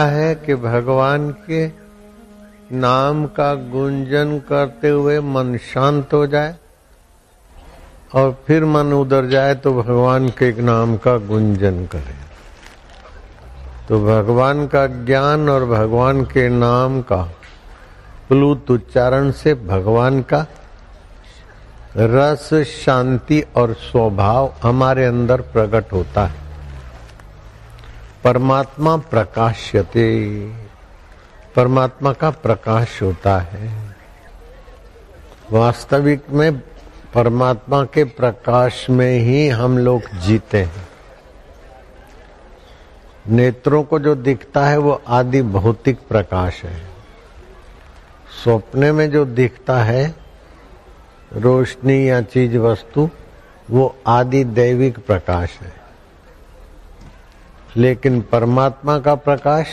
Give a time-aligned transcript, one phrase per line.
[0.00, 1.89] है कि भगवान के
[2.72, 6.56] नाम का गुंजन करते हुए मन शांत हो जाए
[8.14, 12.14] और फिर मन उधर जाए तो भगवान के नाम का गुंजन करे।
[13.88, 17.22] तो भगवान का ज्ञान और भगवान के नाम का
[18.28, 20.46] प्लुत उच्चारण से भगवान का
[21.96, 26.40] रस, शांति और स्वभाव हमारे अंदर प्रकट होता है।
[28.24, 30.06] परमात्मा प्रकाश्यते।
[31.56, 33.96] परमात्मा का प्रकाश होता है।
[35.52, 36.58] वास्तविक में
[37.14, 40.88] परमात्मा के प्रकाश में ही हम लोग जीते हैं।
[43.28, 46.84] नेत्रों को जो दिखता है वो आदि भौतिक प्रकाश है।
[48.44, 50.14] सपने में जो दिखता है,
[51.32, 53.10] रोशनी या चीज़ वस्तु
[53.70, 55.72] वो आदि दैविक प्रकाश है।
[57.76, 59.66] लेकिन परमात्मा का प्रकाश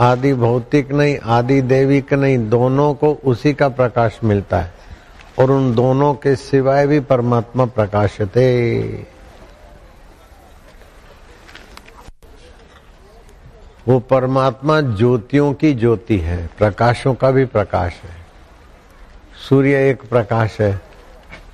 [0.00, 4.74] आदि भौतिक नहीं, आदि देविक नहीं, दोनों को उसी का प्रकाश मिलता है।
[5.38, 9.06] और उन दोनों के सिवाय भी परमात्मा प्रकाशते
[13.88, 18.16] वो परमात्मा ज्योतियों की ज्योति है, प्रकाशों का भी प्रकाश है।
[19.48, 20.80] सूर्य एक प्रकाश है,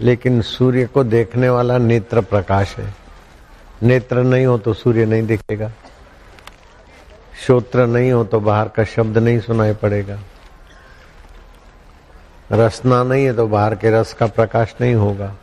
[0.00, 2.94] लेकिन सूर्य को देखने वाला नेत्र प्रकाश है।
[3.82, 5.72] नेत्र नहीं हो तो सूर्य नहीं दिखेगा।
[7.38, 10.18] श्रोत्र नहीं हो तो बाहर का शब्द नहीं सुनाई पड़ेगा।
[12.52, 15.34] रसना नहीं है तो बाहर के रस का प्रकाश नहीं होगा।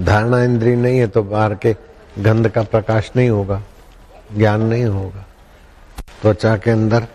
[0.00, 1.74] धारणा इंद्री नहीं है तो बाहर के
[2.18, 3.62] गंध का प्रकाश नहीं होगा,
[4.36, 5.24] ज्ञान नहीं होगा।
[6.22, 7.06] त्वचा के अंदर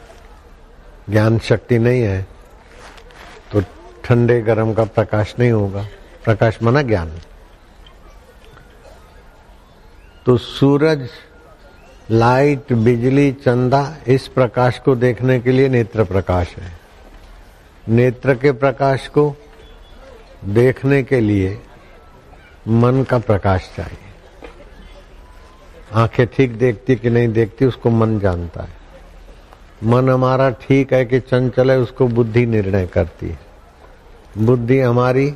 [1.09, 2.21] ज्ञान शक्ति नहीं है
[3.51, 3.61] तो
[4.03, 5.85] ठंडे गर्म का प्रकाश नहीं होगा।
[6.25, 7.11] प्रकाश माना ज्ञान।
[10.25, 11.07] तो सूरज
[12.11, 16.71] लाइट, बिजली, चंदा, इस प्रकाश को देखने के लिए नेत्र प्रकाश है।
[17.87, 19.35] नेत्र के प्रकाश को
[20.45, 21.61] देखने के लिए
[22.67, 23.97] मन का प्रकाश चाहिए।
[25.93, 28.69] आँखें ठीक देखती कि नहीं देखती, उसको मन जानता है।
[29.83, 33.39] मन हमारा ठीक है कि चंचल है, उसको बुद्धि निर्णय करती है।
[34.37, 35.33] बुद्धि हमारी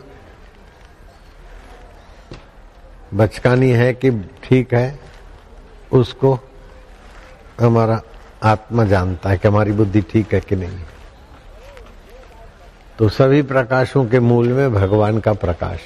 [3.13, 4.11] बचकानी है कि
[4.43, 4.99] ठीक है,
[5.91, 6.39] उसको
[7.65, 8.01] हमारा
[8.43, 10.77] आत्मा जानता है कि हमारी बुद्धि ठीक है कि नहीं
[12.99, 15.79] तो सभी प्रकाशों के मूल में भगवान का प्रकाश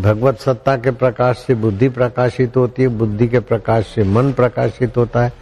[0.00, 4.96] भगवत सत्ता के प्रकाश से बुद्धि प्रकाशित होती है, बुद्धि के प्रकाश से मन प्रकाशित
[4.96, 5.32] होता है,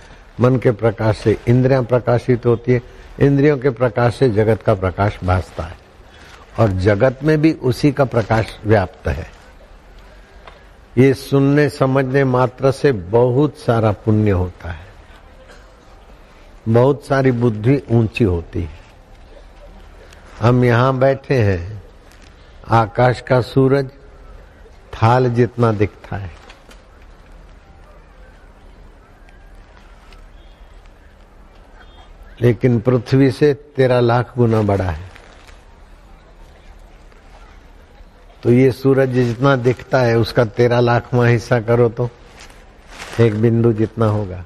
[0.41, 2.83] मन के प्रकाश से इंद्रियाँ प्रकाशित होती है,
[3.21, 5.77] इंद्रियों के प्रकाश से जगत का प्रकाश भासता है।
[6.59, 9.27] और जगत में भी उसी का प्रकाश व्याप्त है।
[10.99, 14.90] ये सुनने समझने मात्र से बहुत सारा पुण्य होता है।
[16.71, 18.79] बहुत सारी बुद्धि ऊँची होती है।
[20.41, 21.83] हम यहाँ बैठे हैं,
[22.69, 23.91] आकाश का सूरज
[24.95, 26.31] थाल जितना दिखता है।
[32.41, 35.09] लेकिन पृथ्वी से तेरह लाख गुना बड़ा है।
[38.43, 42.09] तो ये सूरज जितना दिखता है, उसका तेरह लाखवा हिस्सा करो तो
[43.21, 44.45] एक बिंदु जितना होगा।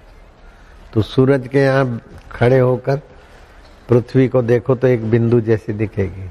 [0.95, 2.01] तो सूरज के यहाँ
[2.33, 3.01] खड़े होकर
[3.89, 6.29] पृथ्वी को देखो तो एक बिंदु जैसी दिखेगी।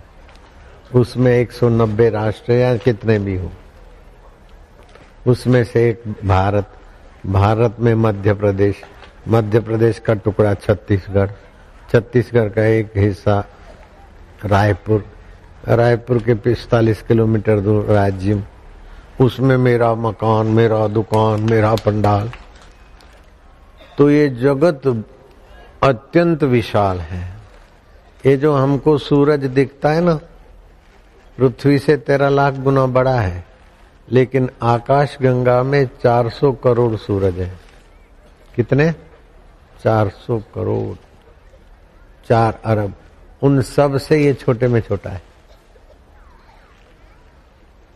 [1.00, 3.52] उसमें 190 राष्ट्र या कितने भी हो।
[5.28, 6.72] उसमें से एक भारत
[7.26, 8.82] भारत में मध्य प्रदेश
[9.28, 11.30] मध्य प्रदेश का टुकड़ा छत्तीसगढ़
[11.92, 13.40] छत्तीसगढ़ का एक हिस्सा
[14.46, 15.06] रायपुर
[15.68, 18.44] रायपुर के पिस्तालीस किलोमीटर दूर राज्य।
[19.22, 22.30] उसमें मेरा मकान, मेरा दुकान, मेरा पंडाल
[23.98, 25.06] तो ये जगत
[25.84, 27.34] अत्यंत विशाल है।
[28.26, 30.16] ये जो हमको सूरज दिखता है ना,
[31.38, 33.46] पृथ्वी से तेरह लाख गुना बड़ा है,
[34.12, 37.60] लेकिन आकाश गंगा में 400 करोड़ सूरज है।
[38.56, 38.92] कितने?
[39.84, 40.98] 400 करोड़।
[42.28, 42.94] चार अरब।
[43.42, 45.22] उन सबसे ये छोटे में छोटा है।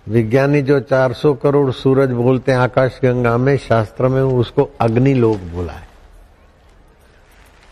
[0.07, 5.37] विज्ञानी जो 400 करोड़ सूरज बोलते हैं, आकाश गंगा में, शास्त्र में, उसको अग्नि लोक
[5.37, 5.87] बोला है।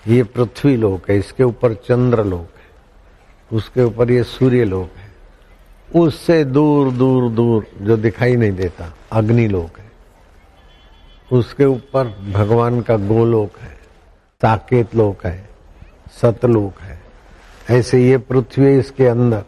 [0.07, 2.67] ये पृथ्वी लोक है, इसके ऊपर चंद्र लोक है,
[3.57, 5.05] उसके ऊपर ये सूर्य लोक है।
[6.01, 9.85] उससे दूर दूर दूर जो दिखाई नहीं देता, अग्नि लोक है।
[11.31, 13.75] उसके ऊपर भगवान का गोलोक है
[14.41, 15.49] साकेत लोक है,
[16.21, 16.99] सतलोक है।
[17.69, 19.43] ऐसे ये पृथ्वी इसके अंदर,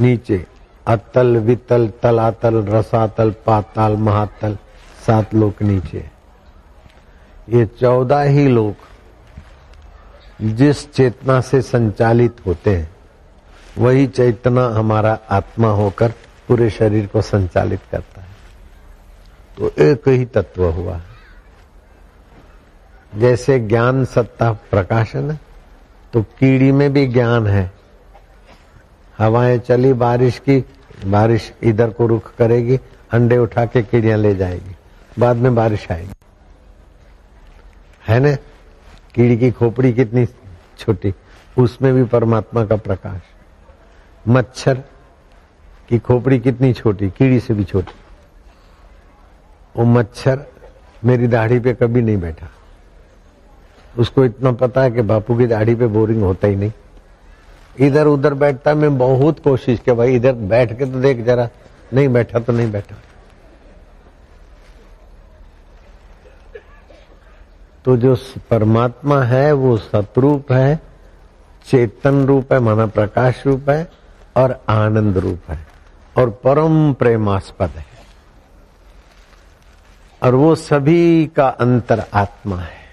[0.00, 0.46] नीचे।
[0.86, 4.56] अतल, वितल, तलातल, रसातल, पाताल, महातल,
[5.06, 6.04] सात लोक नीचे।
[7.48, 8.76] ये चौदह ही लोक
[10.42, 12.90] जिस चेतना से संचालित होते हैं,
[13.78, 16.12] वही चेतना हमारा आत्मा होकर
[16.48, 18.28] पूरे शरीर को संचालित करता है।
[19.58, 21.00] तो एक ही तत्व हुआ
[23.14, 25.40] जैसे ज्ञान सत्ता प्रकाशन है
[26.12, 27.70] तो कीड़ी में भी ज्ञान है।
[29.18, 30.64] हवाएँ चली, बारिश की
[31.04, 34.76] बारिश इधर को रुख करेगी अंडे उठा के कीड़ियाँ ले जाएगी।
[35.18, 36.12] बाद में बारिश आएगी।
[38.08, 38.34] है ना?
[39.14, 40.26] कीड़ी की खोपड़ी कितनी
[40.78, 41.14] छोटी,
[41.58, 43.20] उसमें भी परमात्मा का प्रकाश।
[44.28, 44.82] मच्छर
[45.88, 47.94] की खोपड़ी कितनी छोटी, कीड़ी से भी छोटी।
[49.76, 50.46] वो मच्छर
[51.04, 52.46] मेरी दाढ़ी पे कभी नहीं बैठा।
[53.98, 56.72] उसको इतना पता है कि बापू की दाढ़ी पे बोरिंग होता ही नहीं।
[57.80, 61.48] इधर उधर बैठता मैं बहुत कोशिश किया, भाई इधर बैठ के तो देख जरा,
[61.94, 62.96] नहीं बैठा तो नहीं बैठा।
[67.84, 68.16] तो जो
[68.50, 70.80] परमात्मा है, वो सतरूप है,
[71.66, 73.90] चेतन रूप है, माना प्रकाश रूप है,
[74.36, 75.66] और आनंद रूप है,
[76.18, 77.86] और परम प्रेमास्पद है।
[80.22, 82.85] और वो सभी का अंतर आत्मा है।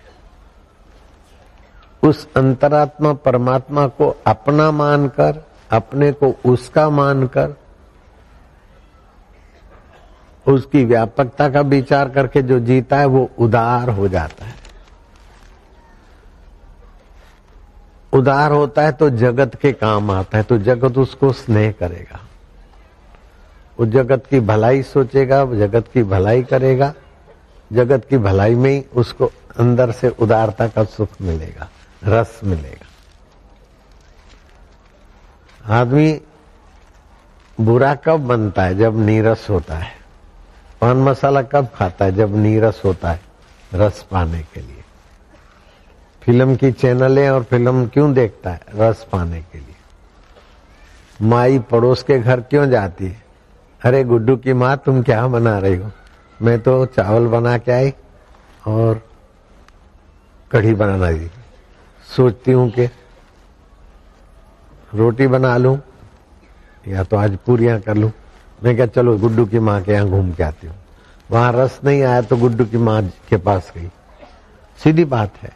[2.04, 7.54] उस अंतरात्मा परमात्मा को अपना मानकर, अपने को उसका मानकर,
[10.46, 14.56] उसकी व्यापकता का विचार करके जो जीता है वो उदार हो जाता है।
[18.14, 22.20] उदार होता है तो जगत के काम आता है तो जगत उसको स्नेह करेगा।
[23.78, 26.94] वो जगत की भलाई सोचेगा जगत की भलाई करेगा,
[27.72, 31.70] जगत की भलाई में ही उसको अंदर से उदारता का सुख मिलेगा।
[32.06, 32.88] रस मिलेगा।
[35.76, 36.22] आदमी
[37.62, 38.76] बुरा कब बनता है?
[38.76, 39.92] जब नीरस होता है।
[40.82, 42.12] पान मसाला कब खाता है?
[42.12, 43.22] जब नीरस होता है,
[43.74, 44.84] रस पाने के लिए।
[46.24, 48.62] फ़िल्म की चैनलें और फ़िल्म क्यों देखता है?
[48.76, 49.76] रस पाने के लिए।
[51.22, 53.24] माई पड़ोस के घर क्यों जाती है?
[53.86, 55.92] अरे, गुड्डू की माँ, तुम क्या बना रही हो?
[56.42, 57.94] मैं तो चावल बना के आई
[58.68, 59.10] और
[60.52, 61.32] कढ़ी बनाना दी
[62.16, 62.86] सोचती हूँ कि
[64.96, 65.78] रोटी बना लूँ
[66.86, 68.12] या तो आज पूरियाँ कर लूँ।
[68.64, 70.76] मैं क्या, चलो गुड्डू की माँ के यहाँ घूम के आती हूँ।
[71.30, 73.90] वहाँ रस नहीं आया तो गुड्डू की माँ के पास गई।
[74.80, 75.52] सीधी बात है।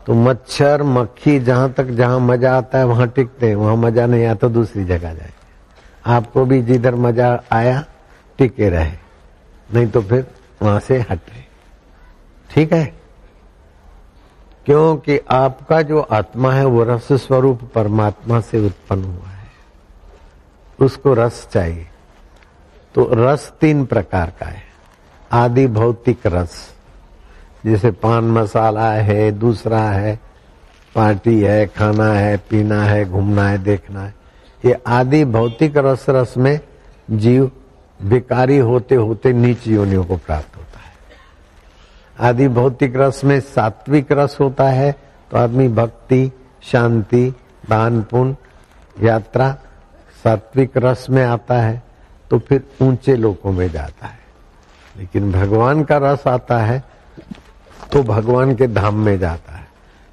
[0.00, 4.24] तो मच्छर, मक्खी, जहाँ तक जहाँ मज़ा आता है वहाँ टिकते हैं। वहाँ मज़ा नहीं
[4.26, 5.32] आता तो दूसरी जगह जाए
[6.06, 7.84] आपको भी जिधर मज़ा आया,
[8.38, 8.92] टिके रहे।
[9.68, 10.26] नहीं तो फिर
[10.62, 11.44] वहाँ से हटे
[12.50, 13.03] ठीक है?
[14.66, 19.46] क्योंकि आपका जो आत्मा है, वो रस स्वरूप परमात्मा से उत्पन्न हुआ है।
[20.80, 21.86] उसको रस चाहिए।
[22.94, 24.62] तो रस तीन प्रकार का है।
[25.32, 26.74] आदि भौतिक रस,
[27.66, 30.20] जैसे पान मसाला है, दूसरा है,
[30.94, 34.14] पार्टी है, खाना है, पीना है, घूमना है, देखना है।
[34.64, 36.60] ये आदि भौतिक रस रस में
[37.10, 37.50] जीव
[38.02, 40.63] विकारी होते होते नीच योनियों को प्राप्त है।
[42.16, 44.90] आदि भौतिक रस में सात्विक रस होता है
[45.30, 46.30] तो आदमी भक्ति,
[46.62, 47.32] शांति
[47.70, 49.50] दान पुण्य यात्रा
[50.24, 51.82] सात्विक रस में आता है
[52.30, 54.18] तो फिर ऊँचे लोकों में जाता है।
[54.96, 56.82] लेकिन भगवान का रस आता है
[57.92, 59.66] तो भगवान के धाम में जाता है।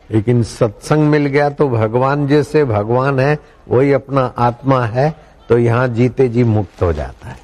[0.09, 5.13] लेकिन सत्संग मिल गया तो भगवान जैसे भगवान है, वही अपना आत्मा है
[5.49, 7.39] तो यहाँ जीते जी मुक्त हो जाता है।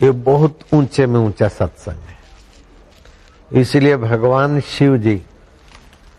[0.00, 2.15] ये बहुत ऊँचे में ऊँचा सत्संग है।
[3.50, 5.16] इसलिए भगवान शिव जी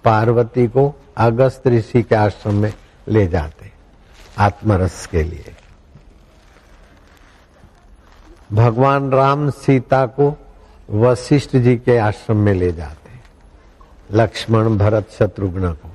[0.03, 2.73] पार्वती को अगस्त ऋषि के आश्रम में
[3.07, 3.71] ले जाते
[4.37, 5.55] आत्मरस के लिए।
[8.53, 10.35] भगवान राम सीता को
[10.89, 13.19] वशिष्ठ जी के आश्रम में ले जाते
[14.11, 15.89] लक्ष्मण भरत शत्रुघ्न को।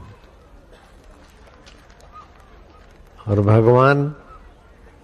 [3.29, 4.15] और भगवान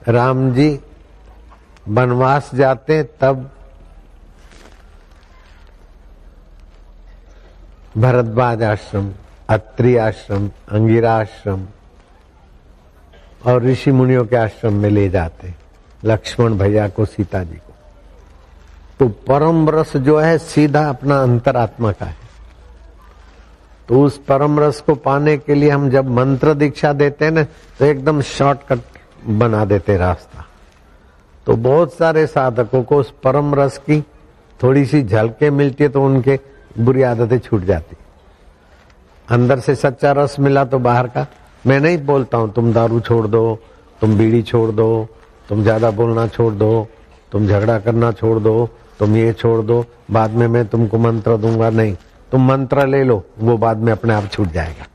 [0.08, 0.78] राम जी
[1.88, 3.50] वनवास जाते तब
[7.96, 9.10] भरद्वाज आश्रम
[9.48, 11.66] अत्रि आश्रम अंगिरा आश्रम
[13.46, 15.54] और ऋषि मुनियों के आश्रम में ले जाते
[16.04, 17.74] लक्ष्मण भैया को, सीता जी को।
[18.98, 22.26] तो परम रस जो है, सीधा अपना अंतरात्मा का है।
[23.88, 27.42] तो उस परम रस को पाने के लिए हम जब मंत्र दीक्षा देते हैं ना
[27.78, 28.80] तो एकदम शॉर्टकट
[29.26, 30.44] बना देते रास्ता।
[31.46, 34.00] तो बहुत सारे साधकों को उस परम रस की
[34.60, 36.38] थोड़ी सी झलके मिलती है तो उनके
[36.76, 37.96] बुरी आदतें छूट जाती।
[39.28, 41.26] अंदर से सच्चा रस मिला तो बाहर का।
[41.64, 43.58] मैं नहीं बोलता हूँ, तुम दारू छोड़ दो,
[44.00, 45.08] तुम बीड़ी छोड़ दो,
[45.48, 46.88] तुम ज़्यादा बोलना छोड़ दो,
[47.32, 51.70] तुम झगड़ा करना छोड़ दो, तुम ये छोड़ दो, बाद में मैं तुमको मंत्र दूँगा।
[51.70, 51.96] नहीं,
[52.32, 54.86] तुम मंत्र ले लो, वो बाद में अपने आप छूट जाएगा।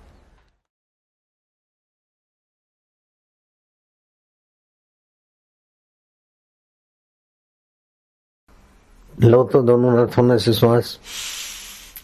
[9.13, 10.98] लो तो दोनों रथों में से श्वास।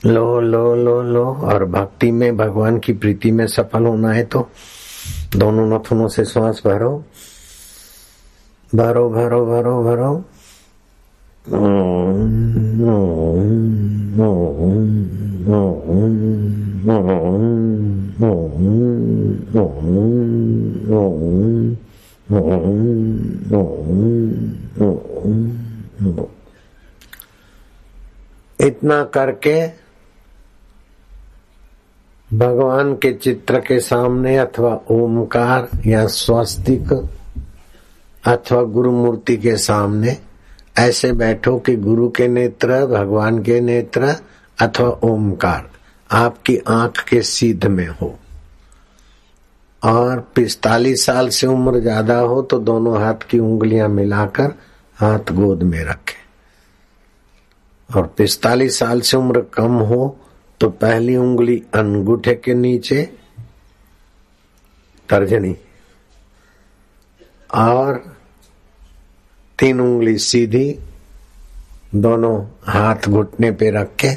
[0.06, 4.50] लो लो लो लो। और भक्ति में, भगवान की प्रीति में सफल होना है तो
[5.36, 7.04] दोनों नथुनों से श्वास भरो।
[8.76, 10.26] भरो भरो भरो भरो।
[28.62, 29.89] इतना करके
[32.34, 36.92] भगवान के चित्र के सामने अथवा ओमकार या स्वस्तिक
[38.24, 40.16] अथवा गुरु मूर्ति के सामने
[40.80, 44.16] ऐसे बैठो कि गुरु के नेत्र, भगवान के नेत्र
[44.58, 45.70] अथवा ओमकार
[46.10, 48.18] आपकी आँख के सीध में हो।
[49.84, 54.54] और पिस्तालीस साल से उम्र ज़्यादा हो तो दोनों हाथ की उंगलियाँ मिलाकर
[54.98, 56.18] हाथ गोद में रखे।
[57.90, 60.16] और पिस्तालीस साल से उम्र कम हो
[60.62, 63.04] तो पहली उंगली अंगूठे के नीचे,
[65.10, 65.56] तर्जनी,
[67.56, 68.16] और
[69.60, 70.80] तीन उंगली सीधी,
[71.96, 74.12] दोनों हाथ घुटने पे रख के,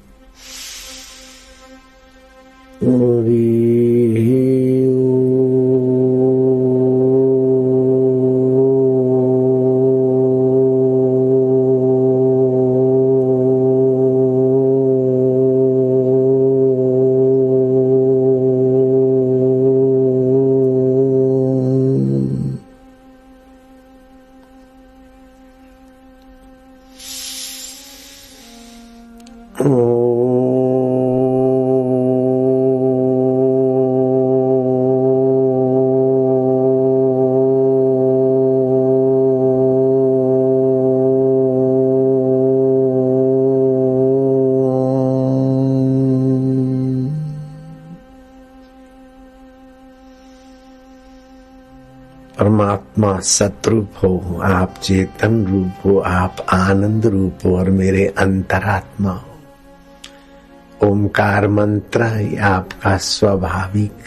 [52.60, 60.88] परमात्मा सतरूप हो, आप चेतन रूप हो, आप आनंद रूप हो और मेरे अंतरात्मा हो।
[60.88, 64.04] ओमकार मंत्र ही आपका स्वाभाविक,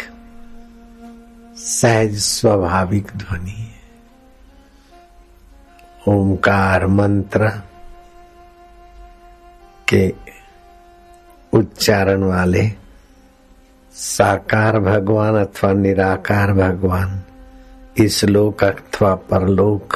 [1.58, 3.82] सहज स्वाभाविक ध्वनि है।
[6.08, 7.50] ओमकार मंत्र
[9.88, 10.14] के
[11.54, 12.72] उच्चारण वाले
[13.96, 17.22] साकार भगवान अथवा निराकार भगवान
[17.98, 19.96] इस लोक अथवा परलोक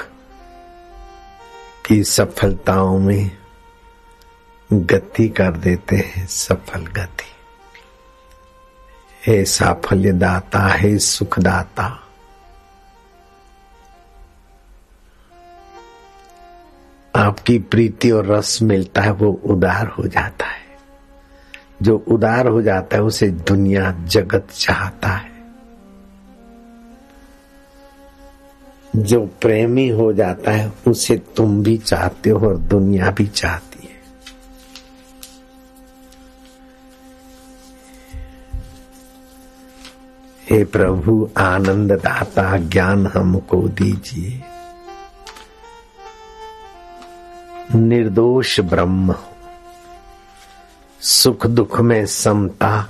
[1.86, 3.32] की सफलताओं में
[4.74, 7.26] गति कर देते हैं सफल गति।
[9.28, 12.04] हे साफल्य दाता हे सुखदाता,
[17.16, 20.66] आपकी प्रीति और रस मिलता है, वो उदार हो जाता है।
[21.82, 25.37] जो उदार हो जाता है, उसे दुनिया, जगत चाहता है।
[28.98, 33.98] जो प्रेमी हो जाता है, उसे तुम भी चाहते हो और दुनिया भी चाहती है।
[40.52, 44.44] हे प्रभु आनंद दाता ज्ञान हमको दीजिए।
[47.76, 49.16] निर्दोष ब्रह्म
[51.02, 52.90] सुख दुख में समता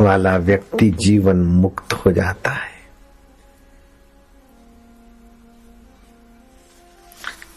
[0.00, 2.69] वाला व्यक्ति जीवन मुक्त हो जाता है।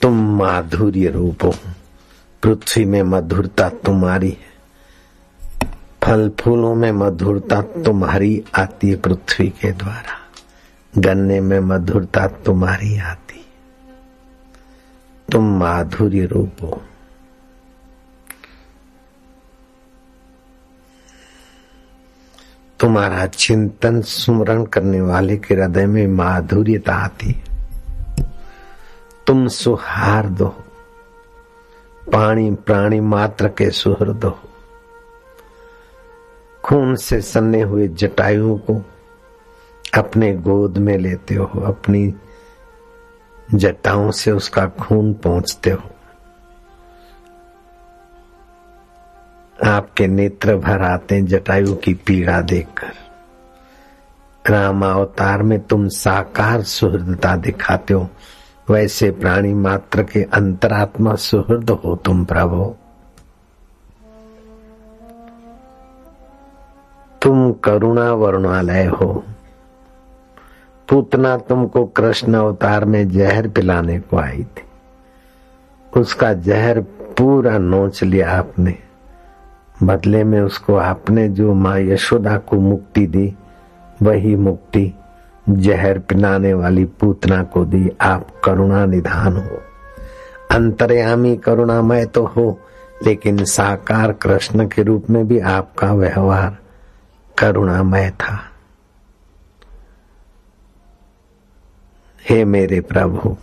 [0.03, 1.53] तुम माधुर्य रूप। हो
[2.43, 4.53] पृथ्वी में मधुरता तुम्हारी है।
[6.03, 10.17] फल फूलों में मधुरता तुम्हारी आती है पृथ्वी के द्वारा।
[10.97, 13.45] गन्ने में मधुरता तुम्हारी आती
[15.31, 16.81] तुम माधुर्य रूप। हो
[22.79, 27.52] तुम्हारा चिंतन सुमरण करने वाले के हृदय में माधुर्यता आती है।
[29.27, 30.47] तुम सुहार्द दो।
[32.13, 34.39] पानी प्राणी मात्र के सुहृद हो
[36.65, 38.81] खून से सन्ने हुए जटायुओं को
[39.97, 42.13] अपने गोद में लेते हो, अपनी
[43.53, 45.89] जटाओं से उसका खून पहुँचते हो।
[49.63, 52.91] आपके नेत्र भर आते जटायु की पीड़ा देखकर।
[54.51, 58.09] राम अवतार में तुम साकार सुहृदता दिखाते हो।
[58.69, 62.75] वैसे प्राणी मात्र के अंतरात्मा सुहृद हो तुम प्रभु।
[67.21, 69.23] तुम करुणा वरुणालय हो।
[70.89, 74.63] पूतना तुमको कृष्ण अवतार में जहर पिलाने को आई थी।
[75.99, 76.81] उसका जहर
[77.17, 78.77] पूरा नोच लिया आपने।
[79.83, 83.35] बदले में उसको आपने जो माँ यशोदा को मुक्ति दी,
[84.01, 84.93] वही मुक्ति
[85.49, 89.61] जहर पिलाने वाली पूतना को दी आप करुणा निधान हो।
[90.51, 92.59] अंतर्यामी करुणामय तो हो,
[93.05, 96.57] लेकिन साकार कृष्ण के रूप में भी आपका व्यवहार
[97.37, 98.39] करुणामय था।
[102.29, 103.37] हे मेरे प्रभु,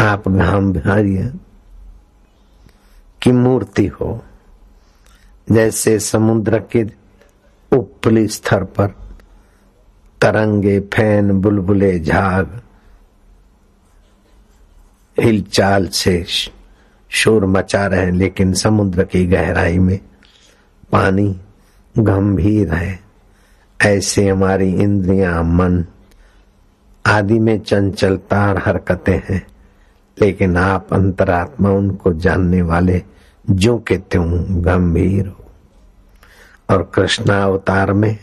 [0.00, 1.32] आप गांधार्य
[3.22, 4.24] की मूर्ति हो,
[5.52, 6.84] जैसे समुद्र के
[7.76, 9.01] उपली स्तर पर
[10.22, 12.60] तरंगे, फ़ैन, बुलबुले, झाग
[15.20, 16.24] हिलचाल से
[17.10, 19.98] शोर मचा रहे लेकिन समुद्र की गहराई में
[20.92, 21.40] पानी
[21.98, 23.00] गंभीर है।
[23.82, 25.84] ऐसे हमारी इंद्रियाँ, मन
[27.06, 29.46] आदि में चंचलता और हरकतें हैं,
[30.20, 33.02] लेकिन आप अंतरात्मा, उनको जानने वाले
[33.50, 35.44] जो के त्यों गंभीर हो।
[36.70, 38.18] और कृष्णा अवतार में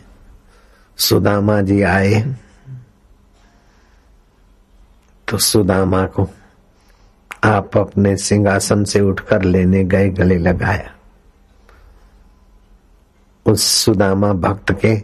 [1.00, 2.34] सुदामा जी आए
[5.28, 6.28] तो सुदामा को
[7.44, 10.90] आप अपने सिंहासन से उठकर लेने गए, गले लगाया।
[13.46, 14.94] उस सुदामा भक्त के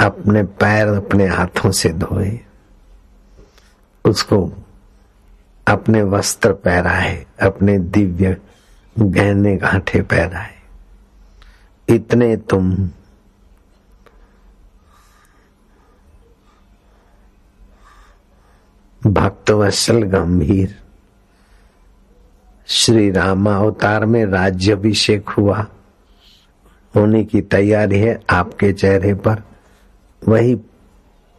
[0.00, 2.40] अपने पैर अपने हाथों से धोए।
[4.04, 4.40] उसको
[5.66, 8.36] अपने वस्त्र पहराए, अपने दिव्य
[8.98, 10.54] गहने गांठे पहराए।
[11.88, 12.90] इतने तुम
[19.06, 20.78] भक्तवत्सल गंभीर।
[22.66, 25.66] श्री राम अवतार में राज्य अभिषेक हुआ।
[26.96, 29.42] होने की तैयारी है आपके चेहरे पर।
[30.28, 30.54] वही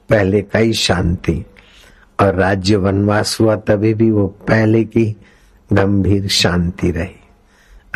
[0.10, 1.46] पहले का ही शांति।
[2.20, 5.18] और राज्य वनवास हुआ तभी भी वो पहले की
[5.74, 7.16] गंभीर शांति रही।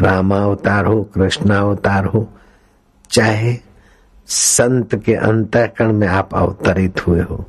[0.02, 2.34] रामावतार हो कृष्णावतार हो,
[3.12, 3.58] चाहे
[4.28, 7.46] संत के अंतकरण में आप अवतरित हुए हो।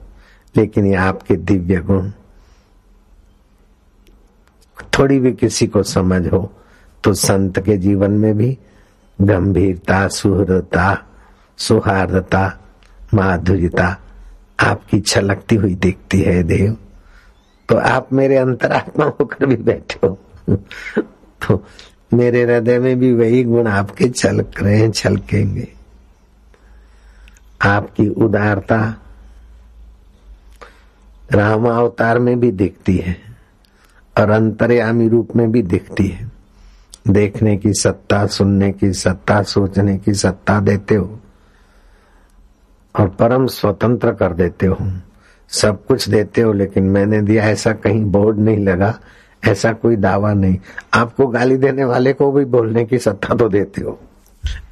[0.56, 2.10] लेकिन ये आपके दिव्य गुण।
[4.98, 6.52] थोड़ी भी किसी को समझ हो
[7.04, 8.58] तो संत के जीवन में भी
[9.20, 11.02] गंभीरता, सुहृदता,
[11.56, 12.58] सुहार्दता,
[13.14, 14.00] माधुर्यता
[14.60, 16.76] आपकी छलकती हुई दिखती है, देव।
[17.68, 20.18] तो आप मेरे अंतरात्मा होकर भी बैठे हो।
[21.48, 21.64] तो
[22.14, 25.68] मेरे हृदय में भी वही गुण आपके छलक रहे हैं, छलकेंगे।
[27.62, 28.94] आपकी उदारता
[31.32, 33.16] राम अवतार में भी दिखती है
[34.18, 36.30] और अंतर्यामी रूप में भी दिखती है।
[37.08, 41.20] देखने की सत्ता, सुनने की सत्ता, सोचने की सत्ता देते हो
[42.98, 44.76] और परम स्वतंत्र कर देते हो।
[45.48, 48.98] सब कुछ देते हो, लेकिन मैंने दिया ऐसा कहीं बोर्ड नहीं लगा,
[49.44, 50.58] ऐसा कोई दावा नहीं।
[50.94, 53.98] आपको गाली देने वाले को भी बोलने की सत्ता तो देते हो।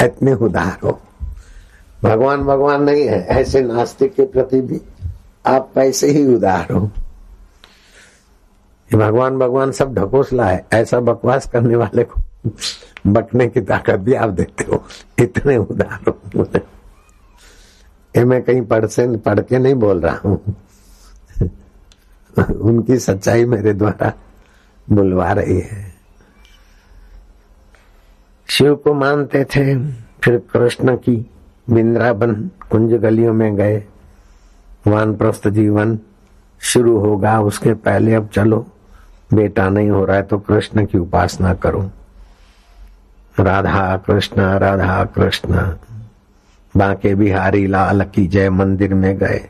[0.02, 1.00] इतने उदार हो।
[2.02, 4.80] भगवान भगवान नहीं है, ऐसे नास्तिक के प्रति भी
[5.46, 6.90] आप पैसे ही उदार हो।
[8.94, 12.20] भगवान भगवान सब ढकोसला है। ऐसा बकवास करने वाले को
[13.06, 14.84] बकने की ताकत भी आप देते हो।
[15.18, 16.46] इतने उदार हो।
[18.24, 20.56] मैं कहीं पढ़ से, पढ़ के नहीं बोल रहा हूँ।
[22.60, 24.12] उनकी सच्चाई मेरे द्वारा
[24.90, 25.94] बुलवा रही है।
[28.48, 31.30] शिव को मानते थे, फिर कृष्ण की
[31.70, 33.84] वृंदावन कुंज गलियों में गए।
[34.86, 35.98] वानप्रस्थ जीवन
[36.60, 38.66] शुरू होगा, उसके पहले अब चलो,
[39.34, 41.90] बेटा नहीं हो रहा है तो कृष्ण की उपासना करो।
[43.40, 45.54] राधा कृष्ण राधा कृष्ण।
[46.74, 49.40] बांके बिहारी लाल की जय, मंदिर में गए।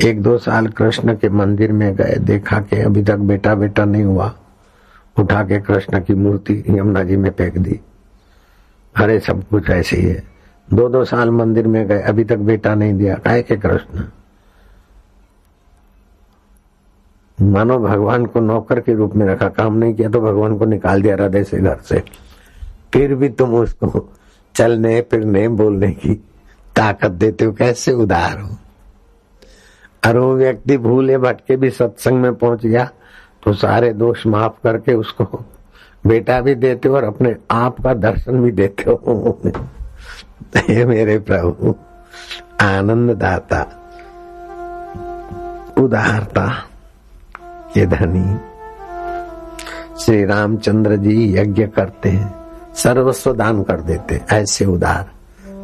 [0.00, 4.04] एक दो साल कृष्ण के मंदिर में गए, देखा कि अभी तक बेटा बेटा नहीं
[4.04, 4.32] हुआ।
[5.18, 7.80] उठा के कृष्ण की मूर्ति यमुना जी में फेंक दी।
[8.96, 10.22] अरे सब कुछ ऐसे ही है।
[10.68, 14.04] दो दो साल मंदिर में गए, अभी तक बेटा नहीं दिया। काहे के कृष्ण
[17.40, 21.02] मानो भगवान को नौकर के रूप में रखा, काम नहीं किया तो भगवान को निकाल
[21.02, 22.02] दिया हृदय से घर से।
[22.92, 24.12] फिर भी तुम उसको
[24.54, 26.14] चलने, फिरने, बोलने की
[26.76, 28.56] ताकत देते हो, कैसे उदार हो?
[30.06, 32.90] और वो व्यक्ति भूले भटके भी सत्संग में पहुँच गया
[33.44, 35.24] तो सारे दोष माफ़ करके उसको
[36.06, 39.40] बेटा भी देते हो और अपने आप का दर्शन भी देते हो।
[40.56, 41.74] हे मेरे प्रभु
[42.60, 43.62] आनंद दाता
[45.78, 46.67] उदारता।
[47.74, 48.36] के धनी।
[50.00, 52.34] श्री रामचंद्र जी यज्ञ करते हैं,
[52.74, 55.10] सर्वस्व दान कर देते ऐसे उदार।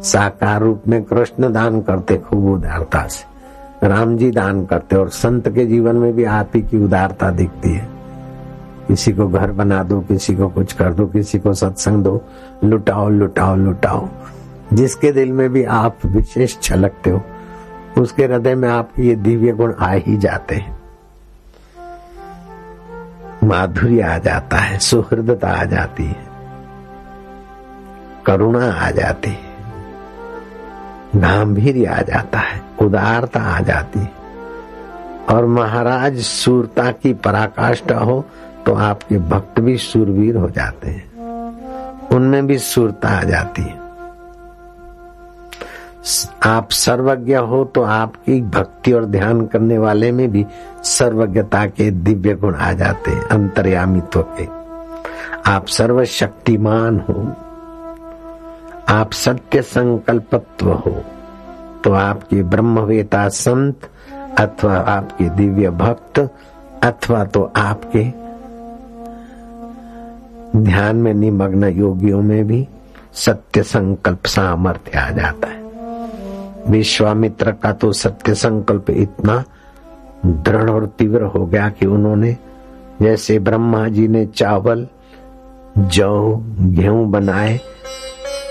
[0.01, 3.35] साकार रूप में कृष्ण दान करते खूब उदारता से।
[3.87, 7.69] राम जी दान करते और संत के जीवन में भी आप ही की उदारता दिखती
[7.69, 7.89] है।
[8.87, 12.21] किसी को घर बना दो, किसी को कुछ कर दो, किसी को सत्संग दो,
[12.63, 14.07] लुटाओ लुटाओ लुटाओ।
[14.73, 17.21] जिसके दिल में भी आप विशेष छलकते हो,
[17.97, 20.84] उसके हृदय में आपके ये दिव्य गुण आ ही जाते हैं।
[23.45, 26.25] माधुर्य आ जाता है, सुहृदता आ जाती है,
[28.25, 29.53] करुणा आ जाती है
[31.15, 34.11] गांधीर्य आ जाता है, उदारता आ जाती है।
[35.29, 38.25] और महाराज सूरता की पराकाष्ठा हो
[38.65, 43.84] तो आपके भक्त भी सुरवीर हो जाते हैं। उनमें भी सुरता आ जाती है।
[46.43, 50.45] आप सर्वज्ञ हो तो आपकी भक्ति और ध्यान करने वाले में भी
[50.83, 54.45] सर्वज्ञता के दिव्य गुण आ जाते हैं अंतर्यामित्व के
[55.51, 57.35] आप सर्वशक्तिमान हो।
[58.89, 61.03] आप सत्य संकल्पत्व हो।
[61.83, 63.89] तो आपके ब्रह्मवेता संत
[64.39, 66.19] अथवा आपके दिव्य भक्त
[66.83, 68.03] अथवा तो आपके
[70.59, 72.67] ध्यान में निमग्न योगियों में भी
[73.13, 75.64] सत्य संकल्प सामर्थ्य आ जाता है।
[76.69, 79.43] विश्वामित्र का तो सत्य संकल्प इतना
[80.25, 82.37] दृढ़ और तीव्र हो गया कि उन्होंने
[83.01, 84.87] जैसे ब्रह्मा जी ने चावल,
[85.77, 87.59] जौ, गेहूँ बनाए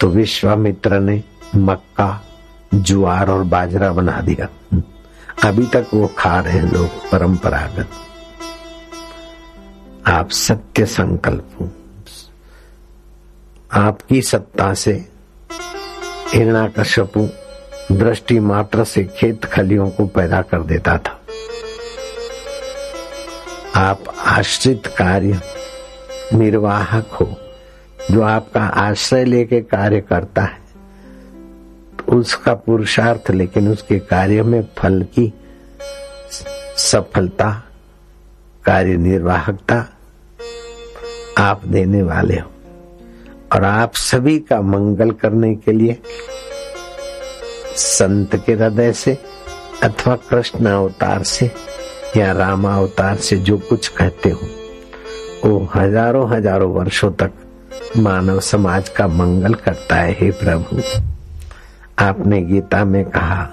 [0.00, 1.22] तो विश्वामित्र ने
[1.56, 2.22] मक्का
[2.74, 4.48] जुआर और बाजरा बना दिया।
[5.44, 7.88] अभी तक वो खा रहे हैं लोग परंपरागत।
[10.06, 11.70] आप सत्य संकल्प
[13.72, 17.28] आपकी सत्ता से हिरणा हिरणाकश्यपु
[17.92, 21.20] दृष्टि मात्र से खेत खलियों को पैदा कर देता था।
[23.76, 25.40] आप आश्रित कार्य,
[26.34, 27.26] निर्वाहक हो,
[28.10, 30.62] जो आपका आश्रय लेके कार्य करता है
[31.98, 35.32] तो उसका पुरुषार्थ लेकिन उसके कार्य में फल की
[36.78, 37.50] सफलता,
[38.64, 39.76] कार्य निर्वाहकता
[41.38, 42.50] आप देने वाले हो।
[43.52, 45.98] और आप सभी का मंगल करने के लिए
[47.76, 49.18] संत के हृदय से
[49.82, 51.50] अथवा कृष्ण अवतार से
[52.16, 54.46] या राम अवतार से जो कुछ कहते हो।
[55.44, 57.32] वो हज़ारों हज़ारों वर्षों तक
[57.96, 60.82] मानव समाज का मंगल करता है, हे प्रभु।
[61.98, 63.48] आपने गीता में कहा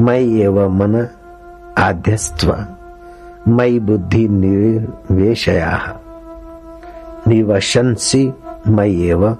[0.00, 1.06] मई एवं मन
[1.78, 2.54] आध्यस्व
[3.48, 5.98] मई बुद्धि निर्वेशया
[7.28, 8.32] निवशंसी
[8.68, 9.36] मई एवं,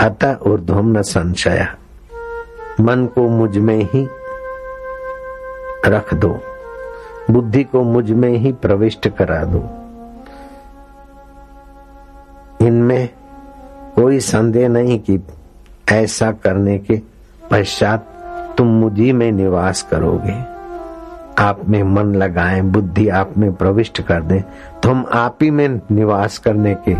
[0.00, 1.66] अत ऊर्ध्वम न संशय।
[2.80, 4.08] मन को मुझमें ही
[5.86, 6.40] रख दो।
[7.30, 9.58] बुद्धि को मुझमें ही प्रविष्ट करा दो।
[12.66, 13.08] इनमें
[13.96, 15.22] कोई संदेह नहीं कि
[15.92, 17.00] ऐसा करने के
[17.50, 18.06] पश्चात
[18.58, 20.54] तुम मुझी में निवास करोगे।
[21.38, 24.44] आप में मन लगाए, बुद्धि आप में प्रविष्ट कर दे।
[24.82, 26.94] तो हम आप ही में निवास करने के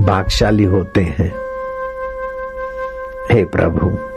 [0.00, 1.34] भागशाली होते हैं।
[3.32, 4.13] हे प्रभु।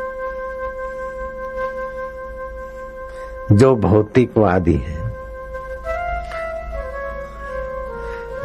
[3.51, 5.07] जो भौतिकवादी है,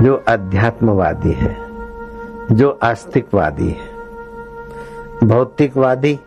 [0.03, 1.57] जो अध्यात्मवादी है,
[2.53, 3.93] जो आस्तिकवादी है।
[5.29, 6.21] भौतिकवादी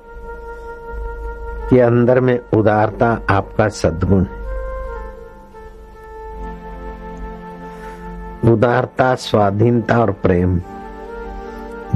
[1.69, 4.45] के अंदर में उदारता आपका सद्गुण है।
[8.53, 10.61] उदारता, स्वाधीनता और प्रेम।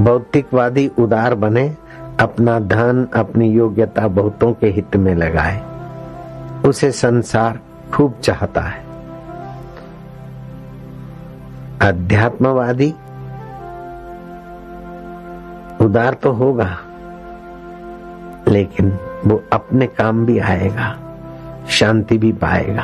[0.00, 1.76] भौतिकवादी उदार बने,
[2.20, 5.69] अपना धन, अपनी योग्यता बहुतों के हित में लगाए।
[6.66, 7.60] उसे संसार
[7.94, 8.84] खूब चाहता है।
[11.82, 12.94] अध्यात्मवादी
[15.80, 16.78] उदार तो होगा,
[18.48, 20.96] लेकिन वो अपने काम भी आएगा,
[21.68, 22.82] शांति भी पाएगा।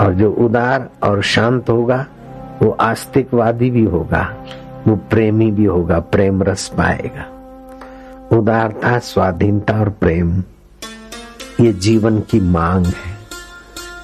[0.00, 2.06] और जो उदार और शांत होगा,
[2.62, 4.34] वो आस्तिकवादी भी होगा,
[4.88, 7.26] वो प्रेमी भी होगा, प्रेम रस पाएगा।
[8.36, 10.42] उदारता, स्वाधीनता और प्रेम
[11.60, 13.14] ये जीवन की मांग है।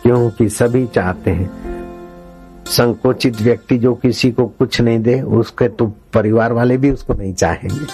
[0.02, 1.50] क्योंकि सभी चाहते हैं,
[2.66, 7.34] संकोचित व्यक्ति जो किसी को कुछ नहीं दे, उसके तो परिवार वाले भी उसको नहीं
[7.34, 7.86] चाहेंगे।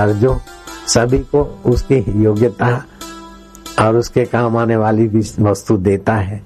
[0.00, 0.40] और जो
[0.86, 2.84] सभी को उसकी योग्यता
[3.80, 6.42] और उसके काम आने वाली भी वस्तु देता है,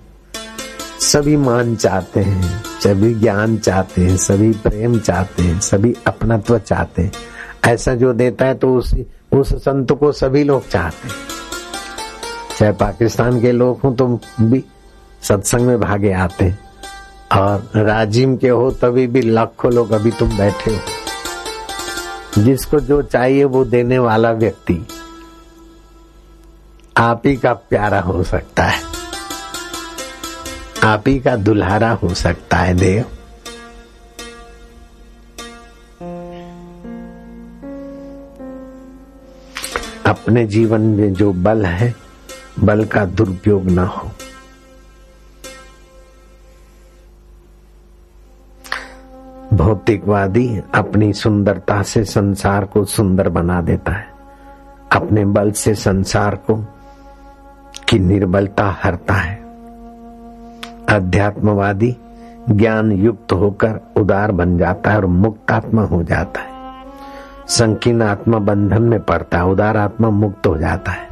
[1.00, 7.02] सभी मान चाहते हैं, सभी ज्ञान चाहते हैं, सभी प्रेम चाहते हैं, सभी अपनत्व चाहते
[7.02, 7.12] हैं।
[7.64, 8.94] ऐसा जो देता है तो उस
[9.32, 11.41] उस संत को सभी लोग चाहते हैं।
[12.62, 14.06] चाहे पाकिस्तान के लोग हों तो
[14.40, 14.64] भी
[15.22, 16.58] सत्संग में भागे आते हैं।
[17.32, 23.44] और राजिम के हो तभी भी लाखों लोग अभी तुम बैठे हो। जिसको जो चाहिए
[23.44, 24.86] वो देने वाला व्यक्ति
[26.96, 28.82] आप ही का प्यारा हो सकता है।
[30.84, 33.04] आप ही का दुल्हारा हो सकता है, देव।
[40.06, 42.11] अपने जीवन में जो बल है
[42.60, 44.10] बल का दुरुपयोग न हो।
[49.52, 54.06] भौतिकवादी अपनी सुंदरता से संसार को सुंदर बना देता है।
[54.96, 56.56] अपने बल से संसार को
[57.88, 59.36] की निर्बलता हरता है।
[60.88, 61.96] अध्यात्मवादी
[62.50, 66.52] ज्ञान युक्त होकर उदार बन जाता है और मुक्त आत्मा हो जाता है।
[67.48, 71.11] संकीर्ण आत्मा बंधन में पड़ता है, उदार आत्मा मुक्त हो जाता है।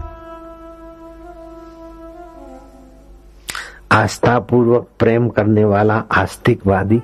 [3.92, 7.02] आस्था पूर्वक प्रेम करने वाला आस्तिकवादी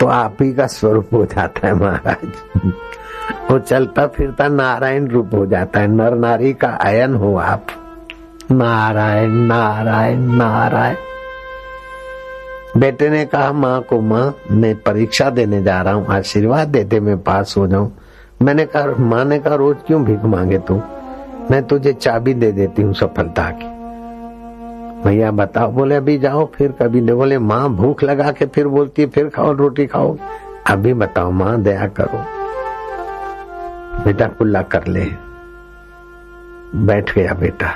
[0.00, 2.62] तो आप ही का स्वरूप हो जाता है महाराज।
[3.50, 7.66] वो चलता फिरता नारायण रूप हो जाता है। नर नारी का अयन हो आप।
[8.52, 10.96] नारायण नारायण नारायण।
[12.80, 17.18] बेटे ने कहा, माँ को माँ, मैं परीक्षा देने जा रहा हूँ। आशीर्वाद देते मैं
[17.18, 17.92] पास हो जाऊँ।
[18.42, 20.82] मैंने कहा, माँ ने कहा, रोज क्यों भीख मांगे तू?
[21.50, 23.79] मैं तुझे चाबी दे देती हूँ सफलता की।
[25.04, 29.06] भैया बताओ, बोले अभी जाओ, फिर कभी नहीं, बोले माँ भूख लगा के फिर बोलती
[29.06, 30.16] फिर खाओ, रोटी खाओ।
[30.70, 32.24] अभी बताओ, माँ दया करो।
[34.04, 35.08] बेटा कुल्ला कर ले।
[36.74, 37.70] बैठ गया बेटा।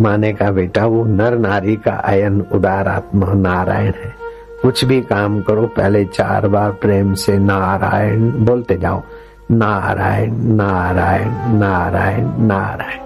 [0.00, 4.14] माने का बेटा, वो नर नारी का अयन उदार आत्मा नारायण है।
[4.62, 9.02] कुछ भी काम करो, पहले चार बार प्रेम से नारायण, बोलते जाओ,
[9.50, 13.05] नारायण नारायण नारायण नारायण।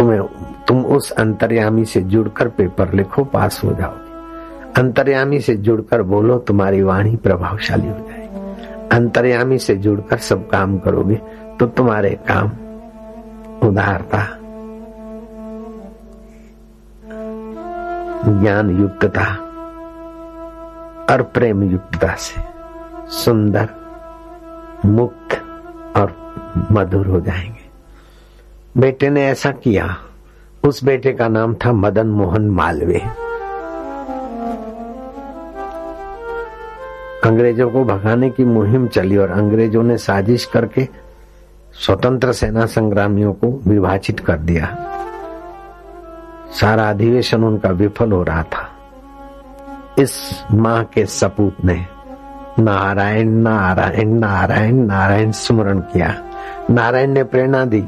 [0.00, 0.20] तुम्हें,
[0.66, 6.82] तुम उस अंतर्यामी से जुड़कर पेपर लिखो, पास हो जाओगे। अंतर्यामी से जुड़कर बोलो, तुम्हारी
[6.82, 11.20] वाणी प्रभावशाली हो जाएगी। अंतर्यामी से जुड़कर सब काम करोगे
[11.60, 12.50] तो तुम्हारे काम
[13.68, 14.24] उदारता
[18.40, 19.26] ज्ञान युक्तता
[21.10, 22.40] और प्रेम युक्तता से
[23.12, 23.68] सुंदर,
[24.86, 25.42] मुक्त
[25.96, 26.16] और
[26.72, 27.59] मधुर हो जाएँगे।
[28.76, 29.96] बेटे ने ऐसा किया।
[30.64, 32.98] उस बेटे का नाम था मदन मोहन मालवीय
[37.24, 40.88] अंग्रेज़ों को भगाने की मुहिम चली और अंग्रेज़ों ने साजिश करके
[41.72, 44.66] स्वतंत्र सेना संग्रामियों को विभाजित कर दिया।
[46.60, 48.68] सारा अधिवेशन उनका विफल हो रहा था।
[49.98, 51.86] इस माँ के सपूत ने
[52.58, 56.14] नारायण नारायण नारायण नारायण स्मरण किया।
[56.70, 57.84] नारायण ने प्रेरणा दी।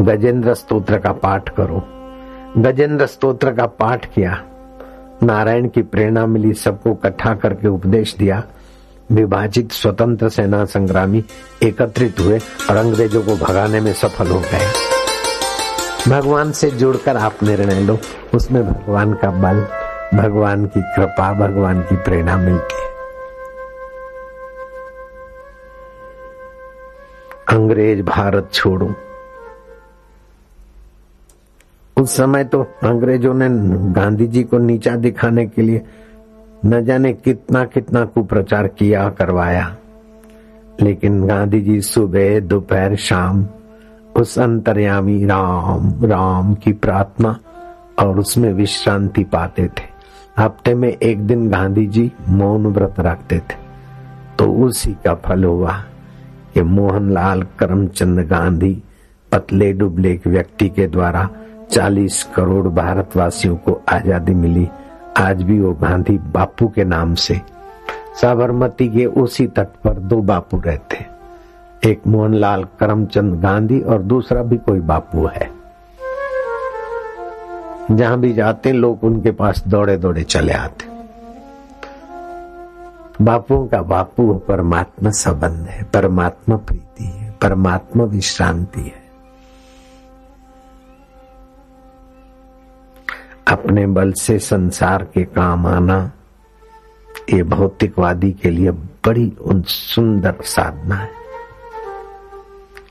[0.00, 1.88] गजेंद्र स्तोत्र का पाठ करो।
[2.62, 4.44] गजेंद्र स्तोत्र का पाठ किया।
[5.22, 8.42] नारायण की प्रेरणा मिली, सबको इकट्ठा करके उपदेश दिया।
[9.12, 11.24] विभाजित स्वतंत्र सेना संग्रामी
[11.62, 12.38] एकत्रित हुए
[12.70, 14.72] और अंग्रेज़ों को भगाने में सफल हो गए।
[16.08, 17.98] भगवान से जुड़कर आप निर्णय लो।
[18.34, 19.66] उसमें भगवान का बल,
[20.18, 22.74] भगवान की कृपा, भगवान की प्रेरणा मिलती
[27.48, 28.94] अंग्रेज़, भारत छोड़ो।
[31.98, 33.48] उस समय तो अंग्रेज़ों ने
[33.92, 35.82] गांधी जी को नीचा दिखाने के लिए
[36.64, 39.76] न जाने कितना कितना कुप्रचार किया, करवाया।
[40.80, 43.46] लेकिन गांधी जी सुबह, दोपहर, शाम
[44.16, 47.38] उस अंतर्यामी राम राम की प्रार्थना
[47.98, 49.86] और उसमें विश्रांति पाते थे।
[50.38, 53.62] हफ़्ते में एक दिन गांधी जी मौन व्रत रखते थे।
[54.38, 55.72] तो उसी का फल हुआ
[56.54, 58.82] कि मोहनलाल करमचंद गांधी
[59.32, 61.28] पतले डुबले व्यक्ति के द्वारा
[61.70, 64.68] 40 करोड़ भारतवासियों को आज़ादी मिली।
[65.16, 67.40] आज भी वो गांधी बापू के नाम से।
[68.20, 71.06] साबरमती के उसी तट पर दो बापू रहते।
[71.90, 75.50] एक मोहनलाल करमचंद गांधी और दूसरा भी कोई बापू है।
[77.90, 80.94] जहाँ भी जाते, लोग उनके पास दौड़े दौड़े चले आते।
[83.24, 89.03] बापुओं का बापू परमात्मा संबंध है, परमात्मा प्रीति है, परमात्मा विश्रांति है।
[93.54, 96.12] अपने बल से संसार के काम आना,
[97.32, 101.10] ये भौतिकवादी के लिए बड़ी उन सुंदर साधना है।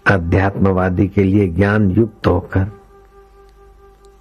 [0.08, 2.67] अध्यात्मवादी के लिए ज्ञान युक्त होकर,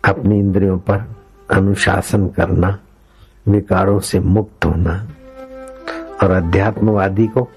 [0.05, 1.16] अपनी इंद्रियों पर
[1.50, 2.78] अनुशासन करना,
[3.48, 4.94] विकारों से मुक्त होना,
[6.22, 7.48] और अध्यात्मवादी को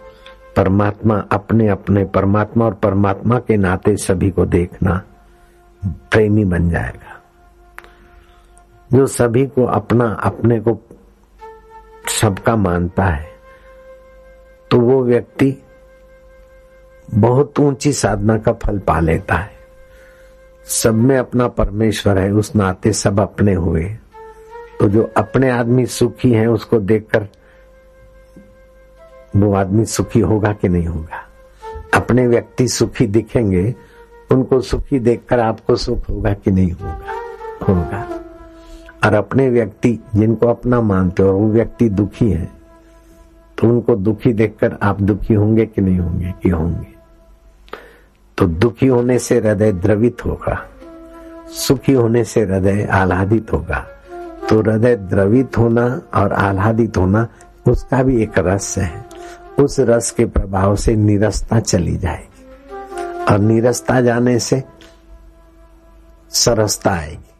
[0.55, 5.01] परमात्मा, अपने अपने परमात्मा और परमात्मा के नाते सभी को देखना
[5.85, 7.14] प्रेमी बन जाएगा।
[8.95, 10.79] जो सभी को अपना, अपने को
[12.21, 13.35] सबका मानता है
[14.71, 15.63] तो वो व्यक्ति
[17.13, 19.51] बहुत ऊँची साधना का फल पा लेता है।
[20.65, 23.83] सब में अपना परमेश्वर है, उस नाते सब अपने हुए।
[24.79, 27.27] तो जो अपने आदमी सुखी है, उसको देखकर
[29.35, 31.23] वो आदमी सुखी होगा कि नहीं होगा?
[31.93, 33.75] अपने व्यक्ति सुखी दिखेंगे,
[34.31, 37.11] उनको सुखी देखकर आपको सुख होगा कि नहीं होगा?
[37.69, 38.24] होगा।
[39.05, 42.49] और अपने व्यक्ति जिनको अपना मानते हो, और वो व्यक्ति दुखी है
[43.57, 46.33] तो उनको दुखी देखकर आप दुखी होंगे कि नहीं होंगे?
[46.43, 46.87] कि होंगे?
[48.37, 50.69] तो दुखी होने से हृदय द्रवित होगा,
[51.47, 53.85] सुखी होने से हृदय आह्लादित होगा।
[54.49, 57.27] तो हृदय द्रवित होना और आह्लादित होना,
[57.67, 59.05] उसका भी एक रस है।
[59.59, 62.45] उस रस के प्रभाव से निरस्ता चली जाएगी।
[63.25, 64.63] और निरसता जाने से
[66.29, 67.34] सरसता आएगी।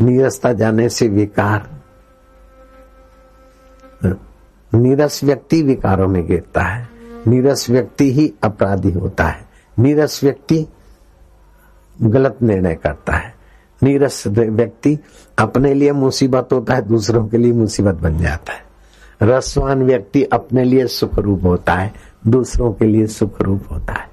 [0.00, 1.70] नीरसता जाने से विकार।
[4.74, 6.88] नीरस व्यक्ति विकारों में गिरता है।
[7.26, 10.66] नीरस व्यक्ति ही अपराधी होता है। नीरस व्यक्ति
[12.02, 13.34] गलत निर्णय करता है।
[13.82, 14.98] नीरस व्यक्ति
[15.38, 18.66] अपने लिए मुसीबत होता है, दूसरों के लिए मुसीबत बन जाता है।
[19.22, 21.94] रसवान व्यक्ति अपने लिए सुख रूप होता है,
[22.26, 24.08] दूसरों के लिए सुख रूप होता है।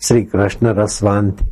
[0.00, 1.46] श्री कृष्ण रसवान थे,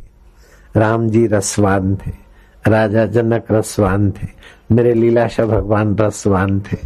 [0.75, 2.26] राम जी रसवान थे।
[2.67, 4.27] राजा जनक रसवान थे।
[4.71, 6.77] मेरे लीलाशाह भगवान रसवान थे।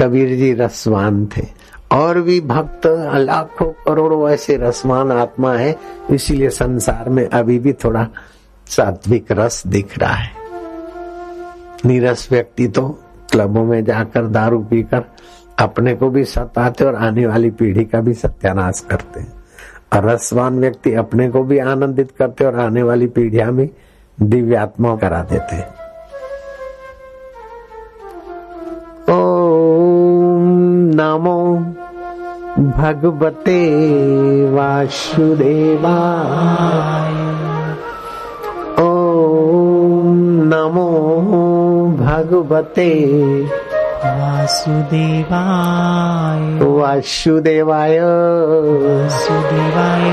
[0.00, 1.58] कबीर जी रसवान थे।
[1.92, 5.76] और भी भक्त, लाखों करोड़ों ऐसे रसवान आत्मा है,
[6.10, 8.08] इसीलिए संसार में अभी भी थोड़ा
[8.66, 10.30] सात्विक रस दिख रहा है।
[11.84, 12.98] नीरस व्यक्ति तो
[13.30, 15.04] क्लबों में जाकर दारू पीकर
[15.58, 19.32] अपने को भी सताते और आने वाली पीढ़ी का भी सत्यानाश करते हैं।
[19.92, 23.70] और रसवान व्यक्ति अपने को भी आनंदित करते और आने वाली पीढ़ियाँ भी
[24.22, 25.58] दिव्य आत्मा करा देते।
[29.12, 30.46] ओम
[30.94, 31.56] नमो
[32.70, 33.60] भगवते
[34.52, 35.38] वासुदेवाय।
[38.82, 40.16] ओम
[40.54, 40.88] नमो
[42.00, 42.90] भगवते
[44.48, 50.04] वासुदेवाय। वासुदेवाय। वासुदेवाय।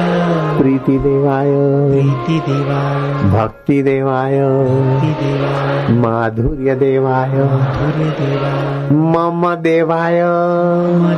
[0.59, 1.51] प्रीति देवाय
[1.91, 10.21] प्रीतिदेवाय। भक्ति देवाय देवाय माधुर्य देवाय माधुर्यदेवाय। मम देवाय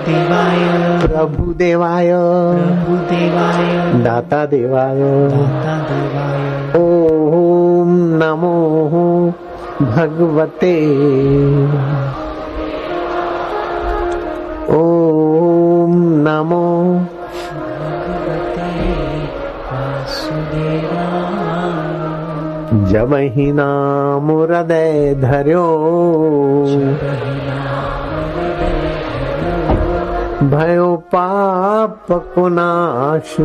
[0.06, 9.34] देवाय प्रभु देवाय प्रभुदेवाय। दाता देवाय दातादेवाय। ओम नमो
[9.82, 10.76] भगवते।
[15.98, 17.06] नमो।
[22.92, 25.68] जब ही नाम हृदय धर्यो।
[30.44, 33.44] भयो पाप कुनाशु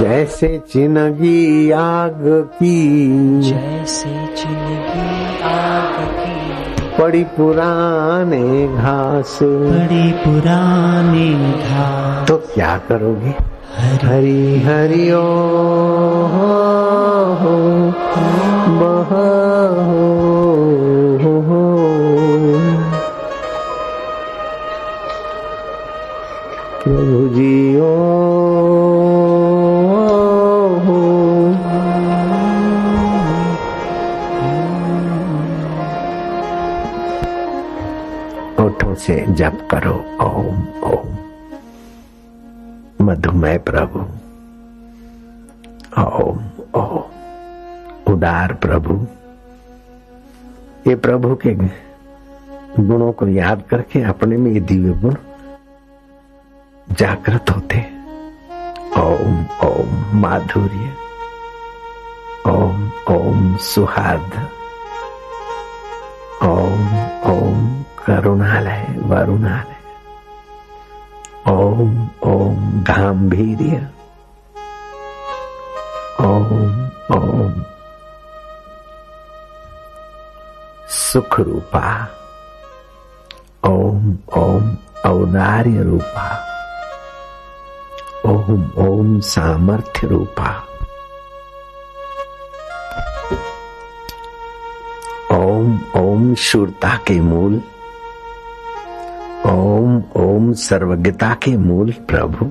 [0.00, 3.00] जैसे चिनगी आग की।
[3.40, 6.37] जैसे चिनगी आग की।
[6.98, 13.34] पड़ी पुराने घास। बड़ी पुराने घास। तो क्या करोगे?
[14.06, 15.24] हरी हरि ओ
[17.42, 17.56] हो
[18.80, 19.10] बह
[26.82, 27.94] प्रभु जी ओ
[39.70, 41.16] करो। ओम ओम।
[43.06, 43.98] मधुमय प्रभु।
[46.02, 46.38] ओम
[46.74, 47.04] ओम।
[48.14, 49.06] उदार प्रभु।
[50.90, 51.54] ये प्रभु के
[52.82, 55.14] गुणों को याद करके अपने में ये दिव्य गुण
[56.90, 57.80] जागृत होते।
[59.00, 60.94] ओम ओम। माधुर्य।
[62.50, 64.48] ओम ओम। सुहार्द।
[66.42, 66.96] ओम
[67.32, 67.77] ओम।
[68.08, 69.76] करुणालय वरुणालय।
[71.52, 73.76] ओम ओम गांधीर्य
[76.20, 77.52] ओम ओम।
[80.88, 81.86] सुख रूपा
[83.64, 86.28] ओम ओम औदार्य रूपा
[88.26, 90.50] ओम ओम सामर्थ्य रूपा
[95.32, 97.62] ओम ओम शूरता के मूल।
[99.50, 102.44] ओम ओम सर्वज्ञता के मूल प्रभु।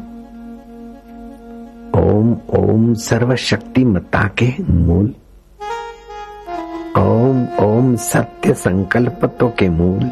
[2.00, 5.14] ओम ओम सर्वशक्तिमत्ता के मूल।
[6.98, 10.12] ओम ओम सत्य संकल्पतों के मूल।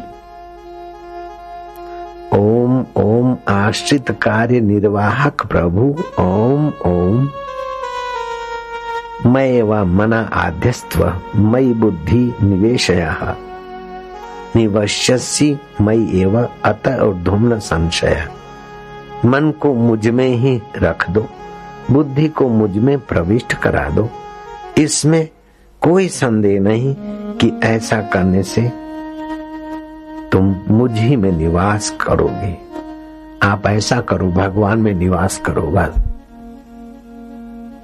[2.38, 7.28] ओम ओम आश्रित कार्य निर्वाहक प्रभु। ओम ओम।
[9.26, 13.16] मय व मना आध्यस्त्व मई बुद्धि निवेशय।
[14.56, 18.28] निवश्यसी मई एवं अत ऊर्ध्वम्न संशय।
[19.24, 21.26] मन को मुझमें ही रख दो,
[21.90, 24.10] बुद्धि को मुझमें प्रविष्ट करा दो।
[24.78, 25.28] इसमें
[25.80, 26.94] कोई संदेह नहीं
[27.32, 28.72] कि ऐसा करने से
[30.32, 32.56] तुम मुझ ही में निवास करोगे।
[33.42, 35.98] आप ऐसा करो, भगवान में निवास करो, बस।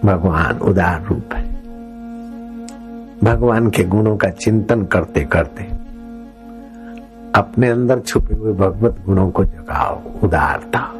[0.05, 1.53] भगवान उदार रूप है।
[3.25, 5.82] भगवान के गुणों का चिंतन करते करते
[7.35, 10.93] अपने अंदर छुपे हुए भगवत गुणों को जगाओ। उदारता,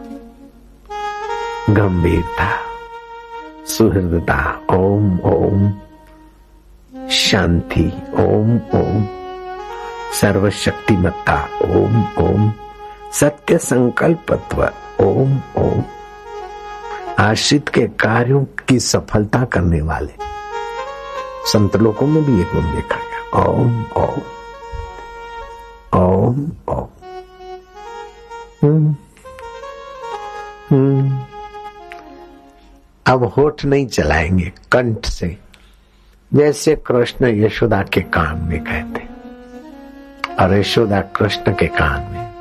[1.71, 2.59] गंभीरता,
[3.67, 5.73] सुहृदता, ओम ओम,
[7.09, 9.07] शांति, ओम ओम,
[10.21, 12.53] सर्वशक्तिमत्ता, ओम ओम,
[13.13, 14.71] सत्य संकल्पत्व,
[15.01, 15.83] ओम ओम,
[17.19, 20.13] आश्रित के कार्यों की सफलता करने वाले।
[21.45, 24.21] संत लोगों में भी एक गुण देखा गया। ओम ओम।
[25.95, 26.89] ओम ओम
[28.63, 28.97] हम्म,
[30.71, 31.21] हम्म।
[33.07, 35.39] अब होठ नहीं चलाएँगे कंठ से।
[36.35, 39.09] जैसे कृष्ण यशोदा के कान में कहते
[40.35, 42.33] और यशोदा कृष्ण के कान में।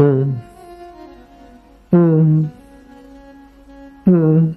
[0.00, 0.34] हम्म,
[1.94, 2.44] हम्म,
[4.06, 4.54] हम्म।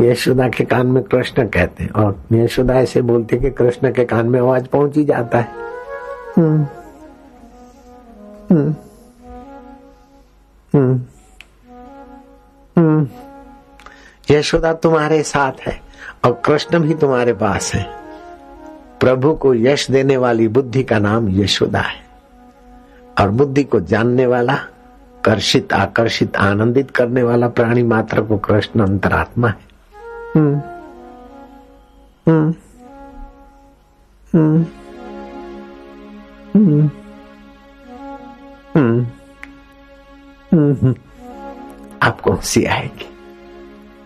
[0.00, 4.26] यशोदा के कान में कृष्ण कहते हैं और यशोदा ऐसे बोलते कि कृष्ण के कान
[4.26, 5.48] में आवाज़ पहुँच ही जाता है।
[6.36, 6.66] हम्म,
[10.74, 11.00] हम्म,
[12.78, 13.08] हम्म।
[14.30, 15.80] यशोदा तुम्हारे साथ है
[16.24, 17.86] और कृष्ण भी तुम्हारे पास है।
[19.00, 22.04] प्रभु को यश देने वाली बुद्धि का नाम यशोदा है
[23.20, 24.58] और बुद्धि को जानने वाला
[25.24, 29.73] कर्षित आकर्षित आनंदित करने वाला प्राणी मात्र को कृष्ण अंतरात्मा है।
[30.34, 30.56] Hmm.
[32.26, 32.52] Hmm.
[40.44, 40.94] Hmm.
[42.02, 43.08] आपको हँसी आएगी।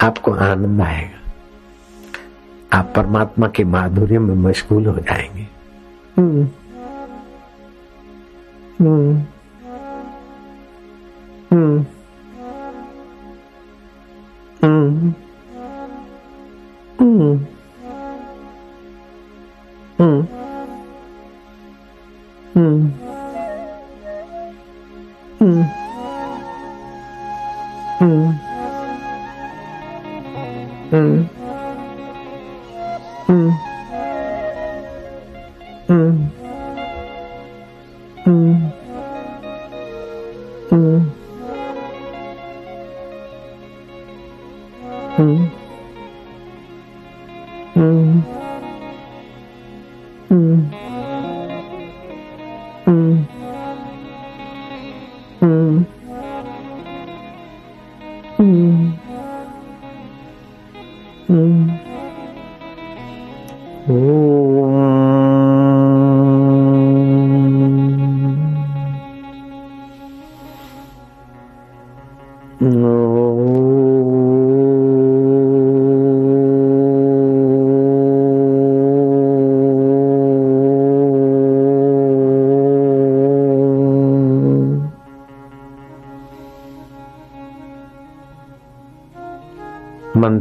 [0.00, 1.32] आपको आनंद आएगा।
[2.78, 5.46] आप परमात्मा के माधुर्य में मशगूल हो जाएँगे।
[6.16, 6.48] हम्म
[8.80, 9.16] हम्म
[14.64, 15.27] हम्म
[16.99, 17.40] 嗯。
[19.99, 20.26] 嗯。
[22.55, 22.92] 嗯。
[25.40, 25.64] 嗯。
[28.01, 28.38] 嗯。
[30.90, 31.38] 嗯。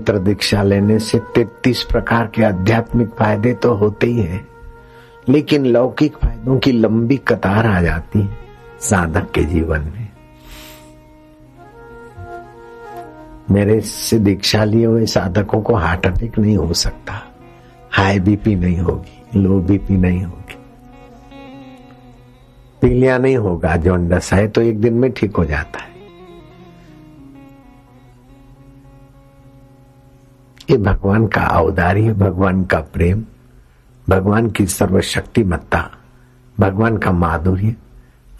[0.08, 4.47] मंत्र दीक्षा लेने से तैतीस प्रकार के आध्यात्मिक फ़ायदे तो होते ही हैं,
[5.30, 8.38] लेकिन लौकिक फायदों की लंबी कतार आ जाती है
[8.82, 10.08] साधक के जीवन में।
[13.51, 17.22] मेरे से दीक्षा लिए हुए साधकों को हार्ट अटैक नहीं हो सकता,
[17.91, 20.58] हाई बीपी नहीं होगी, लो बीपी नहीं होगी।
[22.82, 25.95] पीलिया नहीं होगा, जॉन्डस है तो एक दिन में ठीक हो जाता है।
[30.70, 33.24] ये भगवान का औदार्य भगवान का प्रेम,
[34.09, 35.89] भगवान की सर्वशक्तिमत्ता,
[36.57, 37.76] भगवान का माधुर्य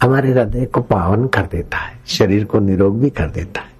[0.02, 3.76] हमारे हृदय को पावन कर देता है, शरीर को निरोग भी कर देता है।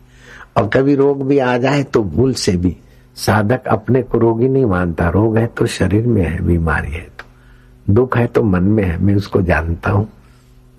[0.57, 2.76] और कभी रोग भी आ जाए तो भूल से भी
[3.16, 7.94] साधक अपने को रोगी नहीं मानता। रोग है तो शरीर में है, बीमारी है तो।
[7.94, 10.09] दुख है तो मन में है, मैं उसको जानता हूँ।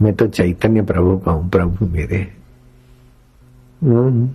[0.02, 2.22] मैं तो चैतन्य प्रभु का हूँ, प्रभु मेरे
[3.82, 4.30] हम्म।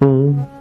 [0.00, 0.59] हम्म।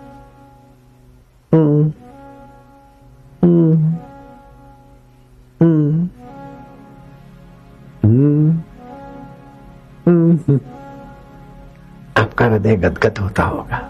[12.18, 13.90] आपका हृदय गदगद होता होगा।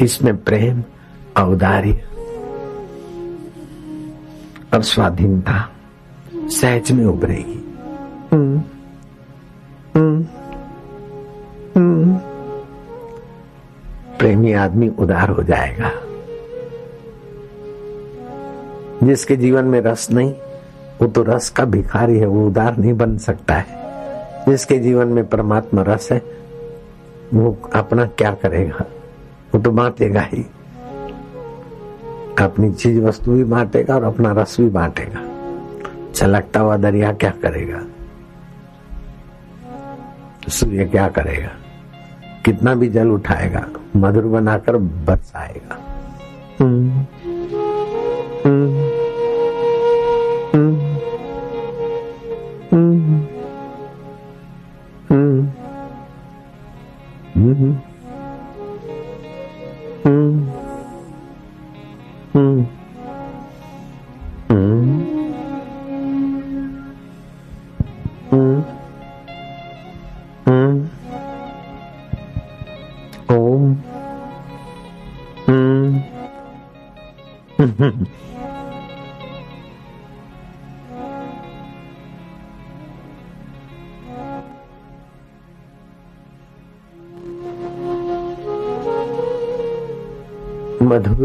[0.00, 0.84] इसमें प्रेम
[1.36, 1.92] औदार्य
[4.74, 5.68] और स्वाधीनता
[6.34, 7.64] सहज में उभरेगी।
[8.32, 8.58] हम्म
[9.96, 10.26] हम्म
[11.76, 12.35] हम्म
[14.18, 15.90] प्रेमी आदमी उदार हो जाएगा।
[19.02, 20.34] जिसके जीवन में रस नहीं,
[21.00, 23.66] वो तो रस का भिखारी है, वो उदार नहीं बन सकता है।
[24.48, 26.22] जिसके जीवन में परमात्मा रस है,
[27.34, 28.84] वो अपना क्या करेगा?
[29.54, 30.46] वो तो बांटेगा ही।
[32.40, 35.22] अपनी चीज़ वस्तु भी बांटेगा और अपना रस भी बांटेगा।
[36.14, 37.82] छलकता हुआ दरिया क्या करेगा?
[40.48, 41.50] सूर्य क्या करेगा?
[42.46, 43.66] कितना भी जल उठाएगा
[43.96, 45.78] मधुर बनाकर बरसाएगा।
[46.60, 46.90] हम्म।
[48.44, 48.85] हम्म।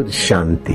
[0.02, 0.74] मधुर शांति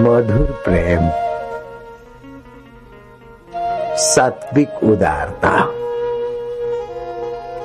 [0.00, 1.10] मधुर प्रेम
[3.96, 5.68] सात्विक उदारता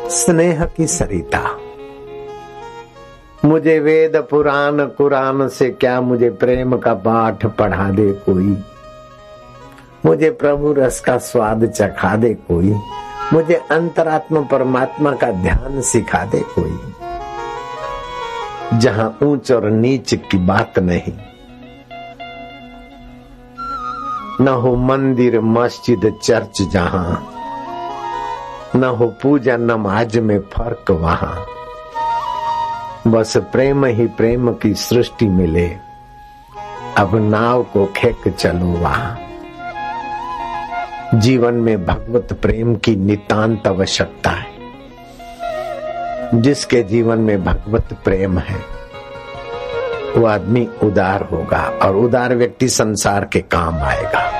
[0.09, 1.41] स्नेह की सरिता
[3.45, 8.57] मुझे वेद पुराण, कुरान से क्या मुझे प्रेम का पाठ पढ़ा दे कोई?
[10.05, 12.76] मुझे प्रभु रस का स्वाद चखा दे कोई?
[13.34, 16.93] मुझे अंतरात्मा परमात्मा का ध्यान सिखा दे कोई।
[18.80, 21.13] जहाँ ऊंच और नीच की बात नहीं।
[24.41, 27.34] न हो मंदिर, मस्जिद, चर्च जहाँ।
[28.75, 31.45] न हो पूजा नमाज़ में फ़र्क वहाँ।
[33.07, 35.67] बस प्रेम ही प्रेम की सृष्टि मिले।
[36.97, 39.28] अब नाव को खेक चलो वहाँ।
[41.14, 44.47] जीवन में भगवत प्रेम की नितांत आवश्यकता है।
[46.41, 48.60] जिसके जीवन में भगवत प्रेम है,
[50.18, 54.39] वो आदमी उदार होगा और उदार व्यक्ति संसार के काम आएगा।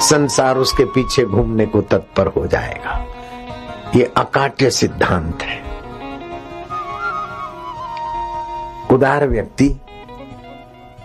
[0.00, 3.06] संसार उसके पीछे घूमने को तत्पर हो जाएगा।
[3.96, 5.62] ये अकाट्य सिद्धांत है।
[8.90, 9.80] उदार व्यक्ति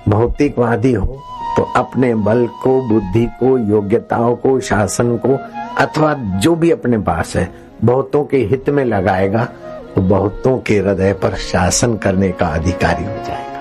[0.10, 1.24] भौतिकवादी हो
[1.58, 5.38] तो अपने बल को, बुद्धि को, योग्यताओं को, शासन को,
[5.78, 7.50] अथवा जो भी अपने पास है,
[7.86, 9.46] बहुतों के हित में लगाएगा
[9.96, 13.60] तो बहुतों के हृदय पर शासन करने का अधिकारी हो जाएगा।